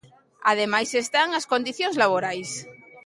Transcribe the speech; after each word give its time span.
Ademais 0.51 0.89
están 1.03 1.29
as 1.39 1.45
condicións 1.51 1.95
laborais. 2.01 2.49